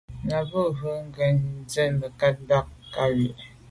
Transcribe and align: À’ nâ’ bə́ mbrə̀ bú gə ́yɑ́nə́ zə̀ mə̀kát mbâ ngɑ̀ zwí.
À’ 0.09 0.25
nâ’ 0.27 0.37
bə́ 0.49 0.63
mbrə̀ 0.69 0.93
bú 1.01 1.09
gə 1.15 1.23
́yɑ́nə́ 1.29 1.63
zə̀ 1.71 1.87
mə̀kát 1.99 2.35
mbâ 2.43 2.59
ngɑ̀ 2.87 3.07
zwí. 3.15 3.27